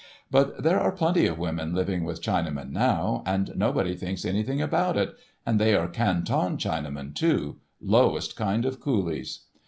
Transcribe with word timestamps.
But 0.31 0.63
there 0.63 0.79
are 0.79 0.91
plenty 0.91 1.27
of 1.27 1.37
women 1.37 1.75
living 1.75 2.03
with 2.03 2.23
Chinamen 2.23 2.71
now, 2.71 3.21
and 3.23 3.55
nobody 3.55 3.93
thinks 3.95 4.25
anything 4.25 4.59
about 4.59 4.97
it, 4.97 5.13
and 5.45 5.59
they 5.59 5.75
are 5.75 5.87
Canton 5.87 6.57
Chinamen, 6.57 7.13
too—lowest 7.13 8.35
kind 8.35 8.65
of 8.65 8.79
coolies. 8.79 9.41